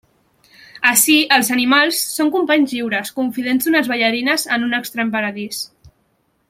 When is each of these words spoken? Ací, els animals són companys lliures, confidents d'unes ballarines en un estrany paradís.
Ací, 0.91 1.17
els 1.37 1.51
animals 1.55 1.99
són 2.15 2.33
companys 2.37 2.73
lliures, 2.77 3.13
confidents 3.21 3.69
d'unes 3.69 3.93
ballarines 3.95 4.51
en 4.57 4.69
un 4.71 4.77
estrany 4.83 5.17
paradís. 5.19 5.65